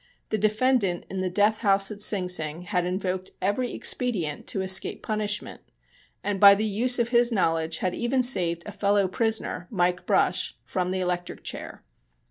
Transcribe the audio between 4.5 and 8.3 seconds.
escape punishment, and by the use of his knowledge had even